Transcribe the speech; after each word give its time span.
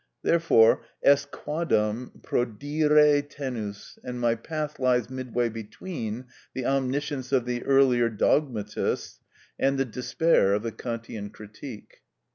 Therefore 0.23 0.81
est 1.05 1.29
quadam 1.31 2.09
prodire 2.23 3.21
tenus, 3.29 3.99
and 4.03 4.19
my 4.19 4.33
path 4.33 4.79
lies 4.79 5.11
midway 5.11 5.47
between 5.47 6.25
the 6.55 6.65
omniscience 6.65 7.31
of 7.31 7.45
the 7.45 7.61
earlier 7.65 8.09
dogmatists 8.09 9.19
and 9.59 9.77
the 9.77 9.85
despair 9.85 10.53
of 10.55 10.63
the 10.63 10.71
Kantian 10.71 11.29
Critique. 11.29 12.01